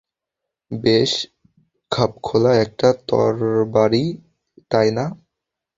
[0.71, 1.11] বেশ
[1.91, 4.05] খাপখোলা একটা তরবারি,
[4.71, 5.05] তাই না?